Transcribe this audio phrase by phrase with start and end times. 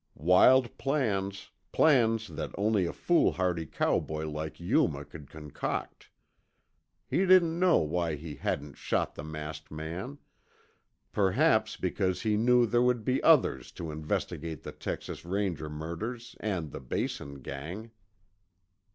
[0.15, 6.09] Wild plans, plans that only a foolhardy cowboy like Yuma could concoct.
[7.07, 10.17] He didn't know why he hadn't shot the masked man;
[11.11, 16.71] perhaps because he knew there would be others to investigate the Texas Ranger murders and
[16.71, 17.91] the Basin gang.